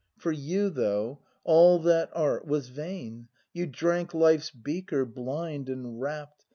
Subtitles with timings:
[0.17, 6.43] For you, though, all that art was vain, You drank life's beaker, blind and rapt.